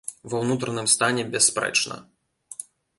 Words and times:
Ва 0.31 0.39
ўнутраным 0.45 0.89
стане 0.95 1.27
бясспрэчна. 1.37 2.03